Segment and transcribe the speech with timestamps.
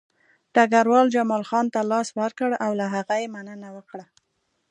[0.53, 4.05] ډګروال جمال خان ته لاس ورکړ او له هغه یې مننه وکړه